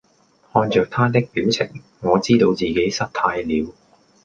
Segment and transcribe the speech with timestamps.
[0.51, 1.69] 看著他的表情，
[1.99, 3.71] 我知道自己失態了！